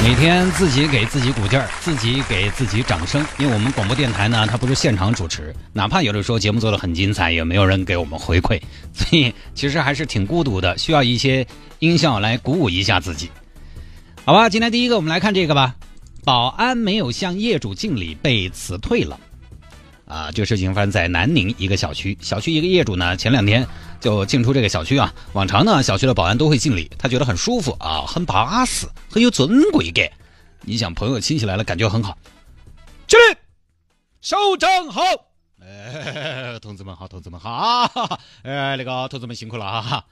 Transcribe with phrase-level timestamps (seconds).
[0.00, 8.60] 每天自己给自己鼓劲儿，自己给自己掌声，因为我们广播电台呢，它不是现场主持，哪怕有的时候节目做的很精彩，也没有人给我们回馈，
[8.94, 11.46] 所以其实还是挺孤独的，需要一些
[11.80, 13.28] 音效来鼓舞一下自己。
[14.24, 15.74] 好吧，今天第一个我们来看这个吧，
[16.24, 19.18] 保安没有向业主敬礼被辞退了。
[20.08, 23.66] 啊，这事情发生在南宁一个小区，小区一个业主呢，前两天
[24.00, 25.14] 就进出这个小区啊。
[25.34, 30.10] 往常呢，小区的保安都会敬礼，他觉得很舒服啊，很巴适，很有尊贵感。
[30.62, 32.16] 你想，朋友亲戚来了，感觉很好。
[33.06, 33.36] 敬礼，
[34.22, 35.02] 首长好。
[35.60, 38.18] 哎，同志们好，同志们好啊！
[38.42, 40.06] 哎，那个同志们辛苦了哈。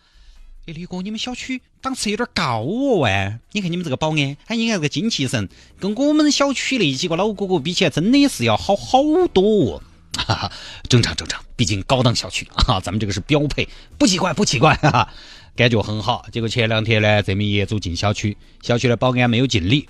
[0.67, 3.39] 哎，李哥，你们小区档次有点高哦喂！
[3.53, 5.49] 你看你们这个保安，他应该是个精气神，
[5.81, 9.01] 跟我们小区那几个老哥哥比起来，真的是要好好
[9.33, 9.83] 多哦。
[10.17, 10.53] 哈哈，
[10.89, 15.09] 正常正常，毕竟高档小区啊， 咱们这个是标配，不奇怪不奇怪， 哈哈，
[15.55, 16.27] 感觉很好。
[16.33, 19.89] 结果前两天呢，这名业主进小区，小区的保安没有敬礼。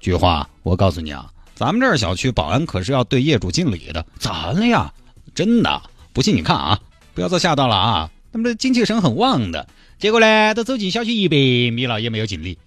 [0.00, 4.92] 菊花，我告诉你啊，咱们这儿小区保安可是要对业主敬礼的，咋了呀？
[5.34, 6.80] 真的，不信你看啊，
[7.14, 8.10] 不要再吓到了啊。
[8.30, 9.66] 他们的精气神很旺的，
[9.98, 11.36] 结果呢，都走进小区一百
[11.74, 12.58] 米了，也没有敬礼。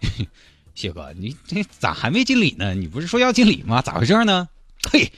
[0.74, 2.74] 谢哥，你这咋还没敬礼呢？
[2.74, 3.80] 你不是说要敬礼吗？
[3.80, 4.48] 咋回事呢？
[4.92, 5.10] 嘿，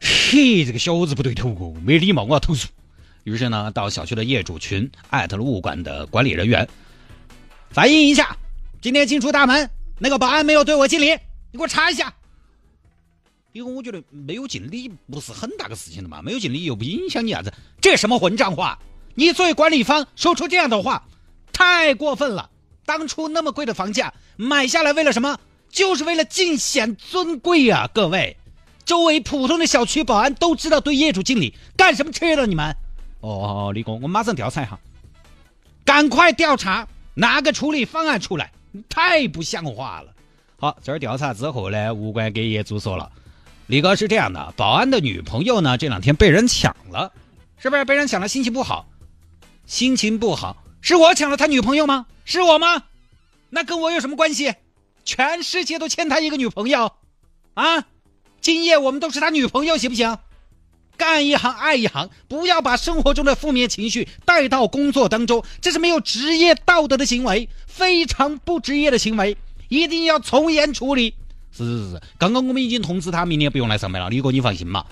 [0.00, 2.68] 嘿，这个小子不对头哦，没礼貌，我要投诉。
[3.24, 6.68] 于是呢，到小区的业主群艾特了物管的管理人员，
[7.70, 8.36] 反映一下，
[8.80, 9.68] 今天进出大门
[9.98, 11.10] 那个保安没有对我敬礼，
[11.50, 12.14] 你给我查一下。
[13.52, 18.78] 因为我觉得没有敬礼不是很大个事情的嘛，没有敬礼又不影响你啥子，这什么混账话？
[19.14, 21.06] 你作为管理方说出这样的话，
[21.52, 22.50] 太过分了。
[22.84, 25.38] 当初那么贵的房价买下来为了什么？
[25.70, 27.90] 就是为了尽显尊贵呀！
[27.92, 28.36] 各位，
[28.88, 32.74] 周围普通的小区保安都知道对业主敬礼，干什么吃的你们？
[33.20, 34.78] 哦，李工，我马上调查一下，
[35.84, 38.50] 赶快调查，拿个处理方案出来，
[38.88, 40.14] 太不像话了。
[40.58, 43.12] 好，这儿调查之后呢，物管给业主说了。
[43.66, 47.12] 李哥是这样的，保安的女朋友呢这两天被人抢了，
[47.58, 48.26] 是不是被人抢了？
[48.26, 48.88] 心情不好，
[49.66, 52.06] 心情不好，是我抢了他女朋友吗？
[52.24, 52.84] 是我吗？
[53.50, 54.54] 那跟我有什么关系？
[55.04, 56.90] 全世界都欠他一个女朋友，
[57.52, 57.84] 啊！
[58.40, 60.18] 今夜我们都是他女朋友，行不行？
[60.96, 69.36] 干一行爱一行，不要把生活中的负面情绪带到工作当中，这是没有职业道德的行为，非常不职业的行为，
[69.68, 71.14] 一定要从严处理。
[71.52, 74.84] 是是是，刚刚我们已经通知他明天不用来上班了，李哥你放心嘛。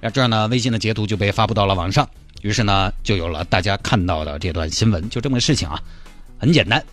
[0.00, 2.06] 那这样呢，微信的截图就被发布到了网上，
[2.42, 5.82] 于是呢，就有了大家看到的这段新闻，就这么个事情啊，
[6.38, 6.84] 很简单。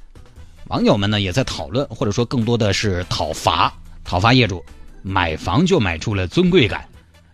[0.69, 3.73] 网友们呢也在讨论，或者说更多的是讨伐，
[4.05, 4.63] 讨伐业主
[5.03, 6.87] 买房就买出了尊贵感，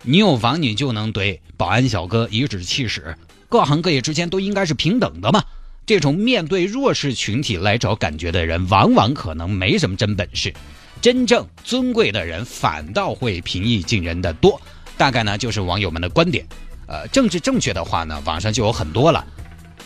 [0.03, 3.15] 你有房你就能对保安小哥颐指气使，
[3.47, 5.43] 各行各业之间都应该是平等的嘛。
[5.85, 10.53] 这种面对弱势群体来找感觉的人，往往可能没什么真本事。
[11.01, 14.59] 真正尊贵的人反倒会平易近人的多，
[14.97, 16.45] 大概呢就是网友们的观点。
[16.87, 19.25] 呃，政治正确的话呢，网上就有很多了。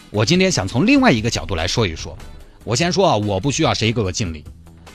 [0.09, 2.17] 我今天想从另外一个角度来说一说。
[2.63, 4.43] 我先说啊，我不需要谁给我敬礼。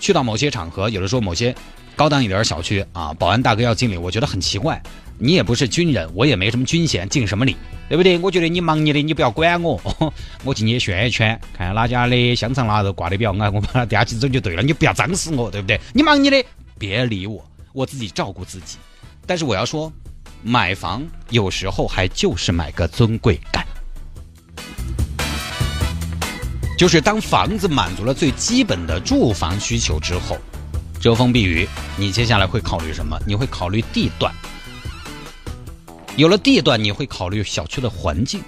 [0.00, 1.54] 去到某些场合，有的时候某些
[1.98, 4.80] 高档一点小区啊，保安大哥要敬礼，我觉得很奇怪。
[5.18, 7.56] 你也不是军人，我也没什么军衔，敬什么礼？
[7.88, 8.16] 对不对？
[8.20, 9.80] 我觉得你忙你的，你不要管我。
[10.44, 14.62] 我进去炫一圈，看哪家的香肠腊肉挂的比较矮，我把它掂起走就对了。
[14.62, 15.80] 你不要脏死我，对不对？
[15.92, 16.44] 你忙你的，
[16.78, 18.78] 别理我，我自己照顾自己。
[19.26, 19.92] 但是我要说，
[20.44, 23.66] 买房有时候还就是买个尊贵感，
[26.78, 30.38] 就是当房子满足了最基本的住房需求之后，
[31.00, 31.66] 遮风避雨，
[31.96, 33.16] 你接下来会考虑什么？
[33.24, 34.34] 你会考虑地段。
[36.16, 38.42] 有了地段，你会考虑小区的环境，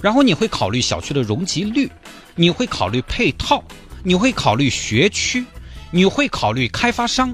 [0.00, 1.88] 然后你会考虑小区的容积率，
[2.34, 3.62] 你会考虑配套，
[4.02, 5.44] 你会考虑学区，
[5.92, 7.32] 你会考虑开发商，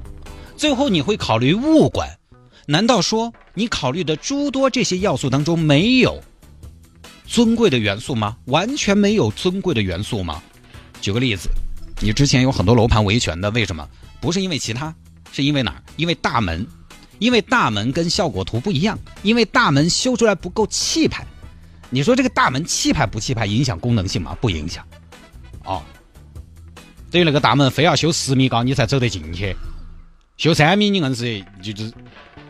[0.55, 2.07] 最后你会考虑物管。
[2.67, 6.23] 难道说你考虑的诸多这些要素当中没有
[7.27, 8.37] 尊贵的元素吗？
[8.45, 10.43] 完全没有尊贵的元素吗？
[11.01, 11.49] 举个例子，
[12.03, 13.89] 你之前有很多楼盘维权的，为什么？
[14.21, 14.95] 不是因为其他，
[15.33, 15.83] 是因为哪儿？
[15.97, 16.67] 因为大门。
[17.19, 21.27] 因为大门跟效果图不一样，因为大门修出来不够气派。
[21.91, 24.37] 你说这个大门气派不气派，影响功能性吗？
[24.41, 24.87] 不影响。
[25.65, 25.83] 哦，
[27.11, 29.57] 等于那个大门非要修十米高你才走得进去，
[30.37, 31.93] 修三米你硬是就是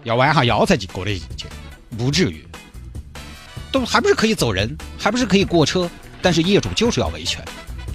[0.04, 1.46] 要弯下腰才进过得进去，
[1.96, 2.46] 不至于。
[3.72, 5.90] 都还不是可以走人，还不是可以过车，
[6.20, 7.42] 但是业主就是要维权。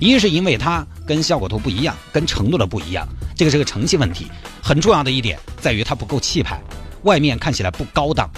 [0.04, 4.28] 一是因为它跟效果图不一样，跟承诺的不一样，这个是个诚信问题。
[4.62, 6.62] 很重要的一点在于它不够气派，
[7.04, 8.30] 外面看起来不高档。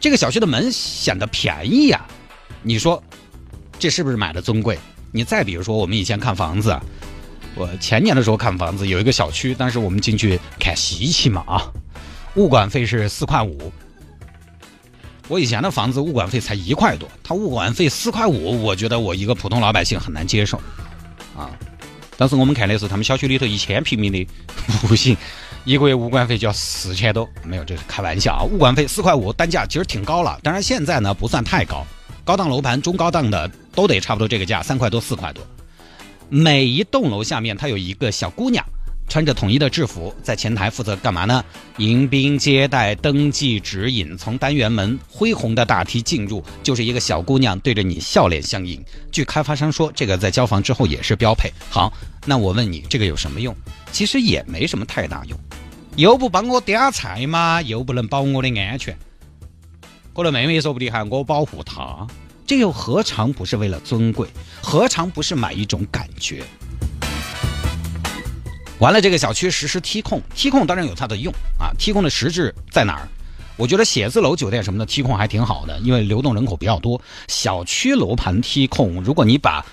[0.00, 2.06] 这个小区的门显得便宜呀，
[2.62, 3.02] 你说
[3.78, 4.78] 这是不是买的尊贵？
[5.10, 6.78] 你再比如说，我们以前看房子，
[7.54, 11.72] 我前年的时候看房子，有一个小区，但是我们进去看稀奇嘛啊，
[12.36, 13.72] 物管费是四块五。
[15.28, 20.58] 我以前的房子物管费才一块多，他物管费四块五，我觉得我一个普通老百姓很难接受
[21.36, 21.50] 啊。
[22.16, 24.26] 当时我们看的是他们小区里头一千平米的
[24.80, 25.16] 不行，
[25.64, 28.42] 一个月物管费就要四千多，没有这是开玩笑啊。
[28.42, 31.86] 物管费四块五，单价其实挺高了，当然现在呢不算太高。
[32.24, 35.46] 高档楼盘、中高档的都得差不多这个价，三块多、四块多。
[36.28, 38.64] 每一栋楼下面，它有一个小姑娘，
[39.08, 41.42] 穿着统一的制服，在前台负责干嘛呢？
[41.78, 44.16] 迎宾接待、登记、指引。
[44.18, 48.84] 从单元门恢宏的大梯进入，就是一个小姑娘对着你笑脸相迎。
[49.10, 51.50] 据开发商说，这个在交房之后也是标配。
[51.70, 51.92] 好，
[52.26, 53.56] 那我问你，这个有什么用？
[53.90, 55.38] 其实也没什么太大用，
[55.96, 58.96] 又不帮我点菜嘛，又不能保我的安全。
[60.12, 62.06] 我的妹妹说不定还我保护她，
[62.46, 64.28] 这又何尝不是为了尊贵？
[64.60, 66.42] 何尝不是买一种感觉？
[68.78, 71.74] 完了，这个小区实施梯控，梯控当然有它的用啊。
[71.78, 73.08] 梯控的实质在哪儿？
[73.56, 77.00] 我觉得写字楼、酒店什么的梯控还挺好的，因为流动人口比较多。
[77.26, 79.66] 小区楼盘梯控，如果你把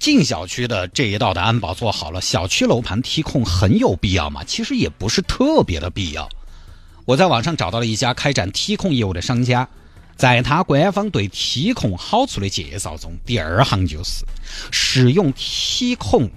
[0.00, 4.42] 进小区的这一道的安保做好了，小区楼盘梯控很有必要吗？
[4.42, 6.28] 其实也不是特别的必要。
[7.04, 9.68] 我在网上找到了一家开展梯控业务的商家，
[10.16, 14.24] 在他官方对梯控好处的介绍中，第二行就是
[14.72, 16.28] 使用梯控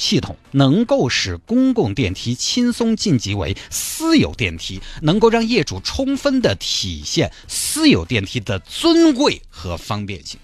[0.00, 10.40] 系统能够使公共电梯轻松晋级为私有电梯，能够让业主充分的体现私有电梯的尊贵和方便性。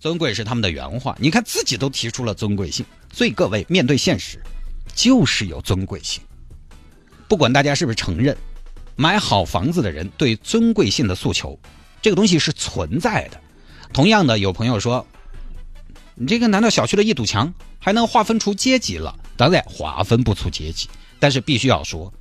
[0.00, 4.42] 尊贵是他们的原话，你看自己都提出了尊贵性，所以各位面对现实，
[4.96, 6.20] 就是有尊贵性。
[7.28, 8.36] 不管大家是不是承认，
[8.96, 11.56] 买好房子的人对尊贵性的诉求，
[12.02, 13.40] 这个东西是存在的。
[13.92, 15.06] 同样的，有朋友说，
[16.20, 19.16] 你这个难道小区的一堵墙还能划分出阶级了？
[19.36, 20.88] 当然划分不出阶级，
[21.20, 22.12] 但是必须要说，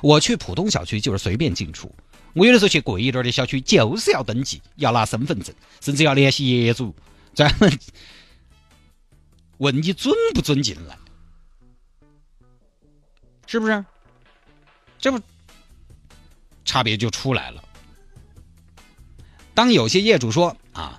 [0.00, 1.94] 我去普通小区就是随便进出，
[2.32, 6.94] 我有的时候去贵一点的小区就是要登记，要拿身份证，甚至要联系业主
[7.34, 7.78] 专门
[9.58, 10.96] 问你尊不尊进来，
[13.46, 13.84] 是不是？
[14.98, 15.20] 这不，
[16.64, 17.62] 差别就出来了。
[19.52, 20.98] 当有些业主说啊，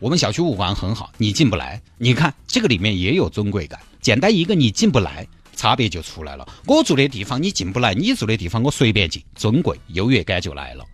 [0.00, 1.80] 我们小区物管很好，你进不来。
[1.96, 3.78] 你看这个里面也有尊贵感。
[4.00, 6.46] 简单一个你进不来，差别就出来了。
[6.66, 10.84] 我住的地方你进不来，你住的地方我随便进，尊贵优越感就来了。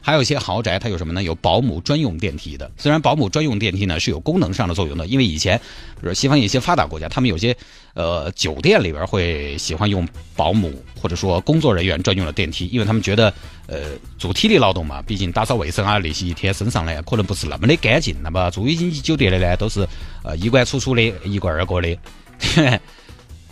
[0.00, 1.22] 还有一些豪宅，它有什么呢？
[1.22, 2.70] 有保姆专用电梯的。
[2.76, 5.58] 虽然保姆专用电梯呢是有功能上的作用的，因为以前，
[6.00, 7.54] 比如西方一些发达国家，他们有些
[7.94, 13.32] 呃酒店里边会喜欢用保姆或者说工作人员专用的电梯，因为他们觉得
[13.66, 18.16] 呃做体力劳动嘛，毕竟打扫卫生啊那些一天身上呢可能不是那么的干净。
[18.22, 19.86] 那么住一星级酒店的呢都是
[20.22, 21.98] 呃衣冠楚楚的，一个二个的，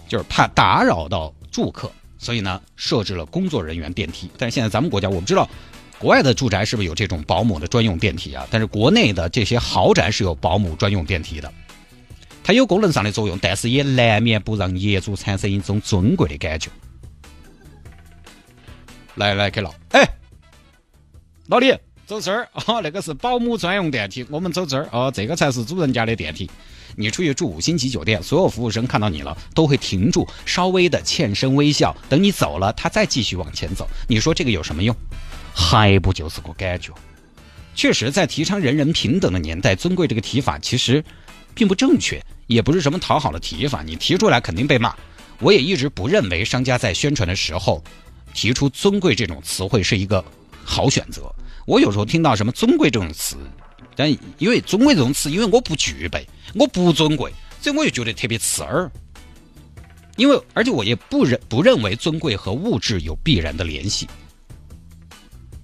[0.09, 4.31] 就是怕打扰到住客，所以呢设置了工作人员电梯。
[4.39, 5.49] 但是现在咱们国家我们知道。
[5.99, 8.47] 国外的住宅是不是有这种保姆的专用电梯啊？
[8.51, 11.51] 但是国内的这些豪宅是有保姆专用电梯的，
[12.45, 16.71] 它有功能上的作用，但是也难免不让业主产生一种尊贵的感觉。
[19.15, 20.07] 来来，给老哎，
[21.47, 21.75] 老李
[22.07, 23.91] 走这儿啊，那个是保姆专用？
[23.91, 26.51] 电梯，我们走这儿哦，这个才是主人家的电梯。
[26.95, 33.89] 你出去住五星级酒店，所有服务生看到你了都会停住，稍微的欠身微笑，等你走了，他再继续往前走。
[34.07, 34.95] 你说这个有什么用？
[35.59, 36.93] 还不就是个感觉？
[37.75, 41.03] 确实，在提倡人人平等的年代，尊贵这个提法其实
[41.55, 43.83] 并不正确，也不是什么讨好的提法。
[43.83, 44.95] 你提出来肯定被骂。
[45.41, 47.83] 我也一直不认为商家在宣传的时候
[48.35, 50.23] 提出“尊贵”这种词汇是一个
[50.63, 51.35] 好选择。
[51.67, 53.37] 我有时候听到什么“尊贵”这种词，
[53.95, 58.91] 但因为“尊贵”这种词，因为我不具备，我不尊贵，所以我就觉得特别刺耳。
[60.17, 64.09] 因为而且我也不认不认为尊贵和物质有必然的联系。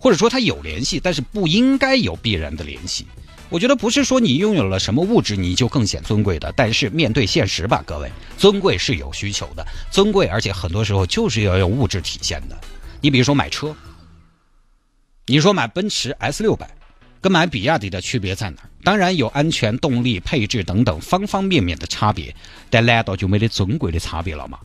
[0.02, 3.06] 或者说它有联系，但是不应该有必然的联系。
[3.48, 12.58] 我觉得不是说你拥有了什么物质你就更显尊贵的，但是面对现实吧，各位，尊贵是有需求的，尊贵而且很多时候就是要用物质体现的。
[13.00, 13.72] 你比如说买车，
[15.26, 16.68] 你说买奔驰 S 六百，
[17.20, 18.68] 跟买比亚迪的区别在哪儿？
[18.82, 22.34] 当然有安全、动力、配置等等方方面面的差别，
[22.70, 24.58] 但难道就没得尊贵的差别了吗？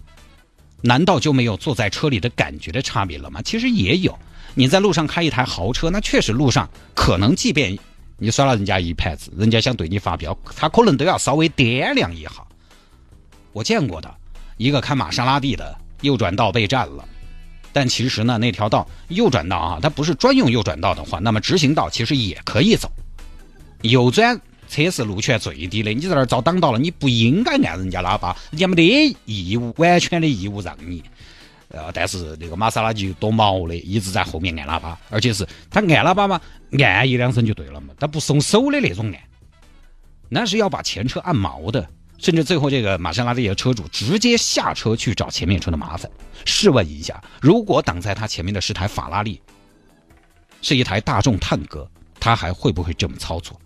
[0.82, 3.40] 难道就没有坐在车里的感觉的差别了吗？
[3.44, 4.18] 其实也有。
[4.56, 7.78] 你在路上开一台豪车，那确实路上可能，即便
[8.18, 12.32] 你刷了人家一牌子，人家想对你发飙，他可能都要稍微掂量一下。
[13.54, 14.14] 我见过的
[14.58, 17.08] 一个开玛莎拉蒂的右转道被占了，
[17.72, 22.92] 但其实呢，那条道右转道啊，它不是专用右转道的话，那么直行道其实也可以走。
[23.84, 31.04] 右转车是路权最低的，你在那儿遭挡到了，你不应该按人家喇叭，人家没得义务，完全的义务让你。
[31.78, 36.42] 呃，但是那个玛莎拉蒂多毛的，一直在后面按喇叭，而且是他按喇叭嘛，
[36.80, 39.20] 按一两声就对了嘛，他不松手的那种按，
[40.30, 46.10] 那是要把前车按毛的，甚至最后这个玛莎拉蒂的车主直接下车去找前面车的麻烦。
[46.46, 49.42] 试问一下，如果挡在他前面的是台法拉利，
[50.62, 53.60] 是一台大众探戈，他还会不会这么操作？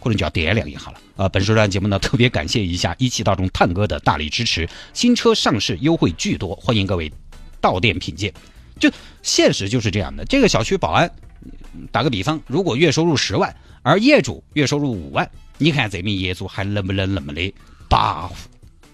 [0.00, 0.94] 可能就要掂量一下了。
[1.16, 7.12] 呃，本时段节目呢，特别感谢一下一汽大众探哥的大力支持，新车上市优惠巨多，欢迎各位
[7.60, 8.32] 到店品鉴。
[8.78, 8.90] 就
[9.22, 11.10] 现实就是这样的，这个小区保安，
[11.90, 15.28] 打个比方，如果月收入十万，而业主月收入五万，
[15.58, 17.42] 你看这名业主还能不能那么的
[17.88, 18.30] 跋扈？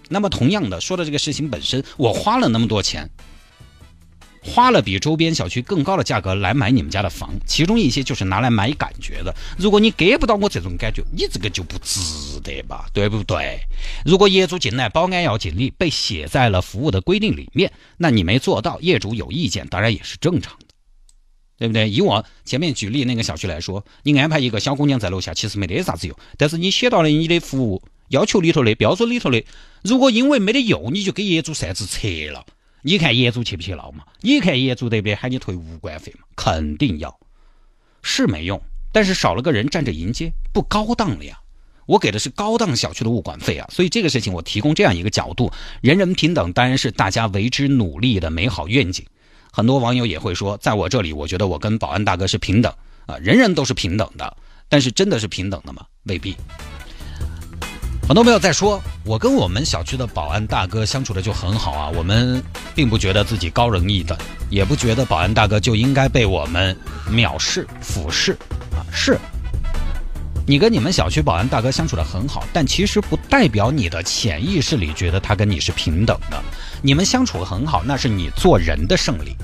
[0.09, 3.09] 那么同样的，说的这个事情本身，我花了那么多钱。
[4.45, 9.35] 花了比周边小区更高的价格来买你们家的房，其中一些就是拿来买感觉的。
[9.57, 11.99] 如果你给不到我这种感觉，你这个就不值
[12.43, 13.59] 得吧，对不对？
[14.05, 20.65] 如果业主进来，保安要尽力，被写在了服务的规定里面，那你没做到，业主有意见，当然也是正常的，
[21.57, 21.89] 对不对？
[21.89, 29.43] 以我前面举例那个小区来说，你安排一个小姑娘在楼下，其实没得啥子用，但是你写到了你的服务要求里头的标准里头的，
[29.81, 32.45] 如果因为没得用，你就给业主擅自撤了。
[32.87, 34.03] 你看业主去不去闹嘛？
[34.21, 36.25] 你看业主得不得喊你退物管费嘛？
[36.35, 37.19] 肯定要，
[38.03, 38.61] 是没用，
[38.91, 41.39] 但是少了个人站着迎接，不高档了呀。
[41.87, 45.51] 我给的是高档小区的物管费啊，所以这个事情我提供这样一个角度，
[45.81, 49.03] 人人平等当然是大家为之努力的美好愿景。
[49.51, 52.71] 很多网友也会说，在我这里，我觉得我跟保安大哥是平等
[53.07, 54.37] 啊，人人都是平等的，
[54.69, 55.83] 但是真的是平等的吗？
[56.03, 56.35] 未必。
[58.07, 62.41] 很多朋友在说，我跟我们小区的保安大哥相处的就很好啊，我们
[62.75, 64.15] 并不觉得自己高人一等，
[64.51, 66.77] 也不觉得保安大哥就应该被我们
[67.09, 68.33] 藐视、俯视
[68.75, 68.85] 啊。
[68.91, 69.17] 是，
[70.45, 76.39] 你跟你们小区保安大哥相处的很好，但其实不代表你的潜意识里觉得他跟你是平等的。
[76.83, 79.35] 你们相处的很好，那是你做人的胜利。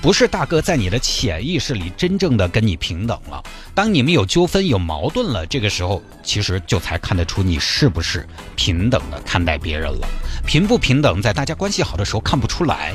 [0.00, 3.42] 不是大哥在你的潜意识里真正的跟你平等了。
[3.74, 10.08] 当你们有纠纷、有矛盾了，这个时候其实就才看得出你是不是平等的看待别人了。
[10.46, 12.94] 平不平等，在大家关系好的时候看不出来。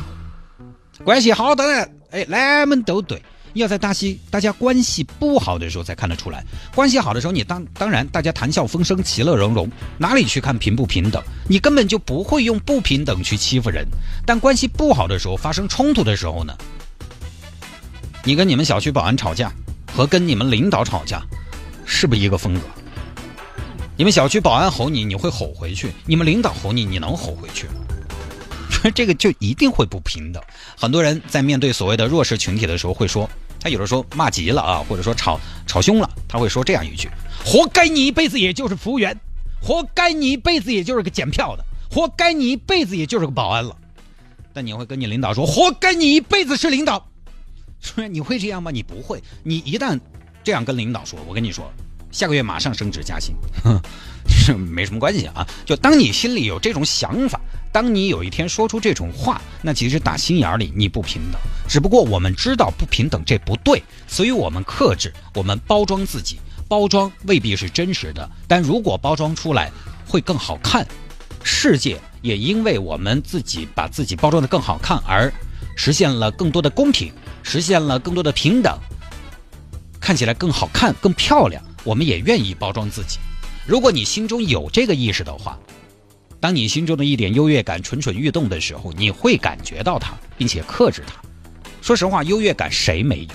[1.03, 3.21] 关系好当然，哎，哪们都对。
[3.53, 6.43] 要在大西大家关系不好的时候才看得出来。
[6.73, 11.21] 关系好的时候，你当当然大家谈笑风生、其乐融融，哪里去看平不平等？
[11.47, 13.85] 你根本就不会用不平等去欺负人。
[14.25, 16.57] 但关系不好的时候，发生冲突的时候呢？
[18.25, 19.51] 你跟你们小区保安吵架，
[19.93, 21.21] 和跟你们领导吵架，
[21.85, 22.61] 是不是一个风格？
[23.97, 27.67] 你们小区保安吼你，你会吼回去；你们领导吼你，你能吼回去？
[28.95, 30.41] 这个就一定会不平等。
[30.77, 35.37] 很多人在面对所谓的弱势群体的时候，会说，他有的时候骂急了啊，或者说吵
[35.67, 37.09] 吵凶了，他会说这样一句
[37.45, 39.19] ：“活该你一辈子也就是服务员，
[39.61, 43.75] 活该你一辈子也就是个检票的，活该你一辈子也就是个保安了。”
[44.53, 47.05] 但你会跟你领导说：“活该你一辈子是领导。”
[47.83, 48.71] 说你会这样吗？
[48.71, 49.21] 你不会。
[49.43, 49.99] 你一旦
[50.43, 51.71] 这样跟领导说，我跟你说，
[52.11, 53.35] 下个月马上升职加薪，
[54.25, 55.45] 是没什么关系啊。
[55.65, 57.39] 就当你心里有这种想法，
[57.71, 61.39] 当你有一天说出这种话，那其实打心眼里你不平等。
[61.67, 69.71] 只不过我们知道不平等这不对，所以我们克制，我们包装自己，包装未必是真实的，但如果包装出来
[70.07, 70.87] 会更好看，
[71.43, 75.33] 世界也因为我们自己把自己包装的更好看而
[75.75, 77.11] 实现了更多的公平。
[77.43, 78.75] 实现了更多的平等，
[79.99, 83.19] 看起来更好看、更漂亮，我们也愿意包装自己。
[83.67, 85.59] 如果你心中有这个意识的话，
[86.39, 91.21] 当你心中的一点优越感蠢蠢欲动的时候，你会感觉到它，并且克制它。
[91.81, 93.29] 说实话，优越感谁没有？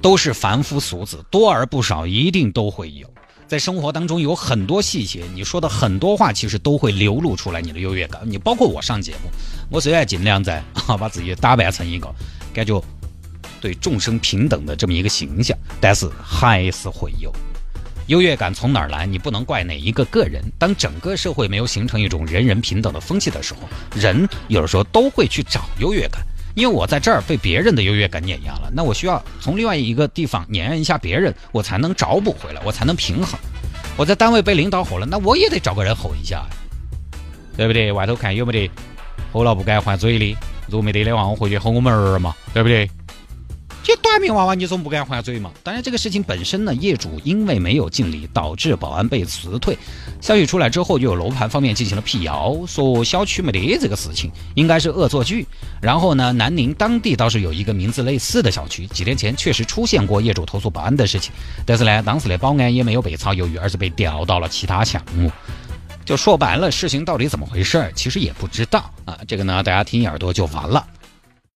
[0.00, 3.10] 都是凡夫俗子，多而不少，一定都会有。
[3.48, 8.20] 在生活当中有很多细节，你说的很多话，其实都会流露出来你的优越感。
[8.24, 9.30] 你包括我上节目，
[9.70, 12.12] 我虽然尽量在啊把自己打扮成一个
[12.52, 12.82] 感觉
[13.60, 17.32] 对众生平等的这么一个形象，但是还是会有
[18.08, 19.06] 优越感从哪儿来？
[19.06, 20.42] 你不能怪哪一个个人。
[20.58, 23.60] 当整个社会没有形成一种人人平等的风气的时候，
[23.94, 26.26] 人有的时候都会去找优越感。
[26.56, 33.38] 因为我在这儿被别人的优越感碾压了，那我需要从另外一个地方碾压一下别人，我才能找补回来，我才能平衡。
[33.94, 36.46] 我在单位被领导吼了，那我也得找个人吼一下，
[37.58, 37.92] 对不对？
[37.92, 38.70] 外头看有没得
[39.34, 40.34] 吼了不该还嘴的，
[40.66, 42.90] 如果没得的话，我回去吼我们儿嘛，对不对？
[43.86, 45.52] 这短命娃娃你总不敢还嘴嘛？
[45.62, 49.78] 当然，这个事情本身呢，业主因为没有尽力，导致保安被辞退。
[50.20, 55.46] 消息出来之后，就有楼盘方面进行了辟谣，说小区没得这个事情，应该是恶作剧。
[55.80, 61.32] 然后呢，南宁当地倒是有一个名字类似的小区，几天前确实出现过业主投诉保安的事情，
[61.64, 65.30] 但是呢，当时的保安也没有被炒鱿鱼，而是被调到了其他项目。
[66.04, 69.16] 就说白了，事情到底怎么回事，其实也不知道啊。
[69.28, 70.84] 这个呢，大家听一耳朵就完了。